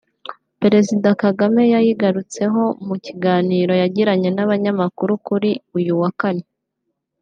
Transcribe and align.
Perezida 0.61 1.09
Kagame 1.21 1.63
yayigarutseho 1.73 2.61
mu 2.87 2.95
kiganiro 3.05 3.73
yagiranye 3.81 4.29
n’Abanyamakuru 4.33 5.13
kuri 5.27 5.49
uyu 5.77 5.93
wa 6.01 6.11
Kane 6.19 6.45